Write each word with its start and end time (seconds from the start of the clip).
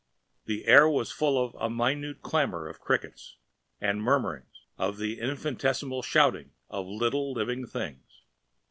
The 0.45 0.65
air 0.65 0.89
was 0.89 1.11
full 1.11 1.37
of 1.37 1.53
a 1.59 1.69
minute 1.69 2.23
clamor 2.23 2.67
of 2.67 2.79
crickets 2.79 3.37
and 3.79 4.01
murmurings, 4.01 4.63
of 4.75 4.97
the 4.97 5.19
infinitesimal 5.19 6.01
shouting 6.01 6.53
of 6.71 6.87
little 6.87 7.33
living 7.33 7.67
things. 7.67 8.23